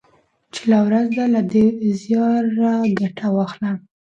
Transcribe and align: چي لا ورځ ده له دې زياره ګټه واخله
چي 0.53 0.61
لا 0.71 0.79
ورځ 0.87 1.07
ده 1.17 1.25
له 1.35 1.41
دې 1.51 1.65
زياره 2.01 2.73
ګټه 2.99 3.27
واخله 3.35 3.71